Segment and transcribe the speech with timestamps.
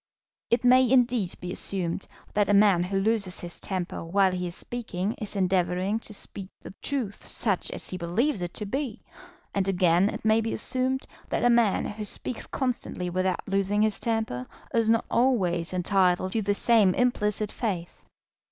[0.49, 4.55] It may, indeed, be assumed that a man who loses his temper while he is
[4.55, 9.03] speaking is endeavouring to speak the truth such as he believes it to be,
[9.53, 13.99] and again it may be assumed that a man who speaks constantly without losing his
[13.99, 18.07] temper is not always entitled to the same implicit faith.